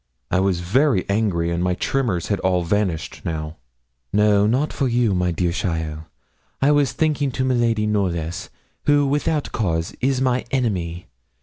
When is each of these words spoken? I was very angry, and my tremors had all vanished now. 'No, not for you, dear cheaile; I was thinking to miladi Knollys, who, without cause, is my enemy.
I 0.31 0.39
was 0.39 0.61
very 0.61 1.07
angry, 1.07 1.51
and 1.51 1.63
my 1.63 1.75
tremors 1.75 2.29
had 2.29 2.39
all 2.39 2.63
vanished 2.63 3.21
now. 3.23 3.57
'No, 4.11 4.47
not 4.47 4.73
for 4.73 4.87
you, 4.87 5.09
dear 5.33 5.51
cheaile; 5.51 6.05
I 6.59 6.71
was 6.71 6.91
thinking 6.91 7.29
to 7.33 7.45
miladi 7.45 7.87
Knollys, 7.87 8.49
who, 8.87 9.05
without 9.05 9.51
cause, 9.51 9.93
is 10.01 10.19
my 10.19 10.43
enemy. 10.49 11.05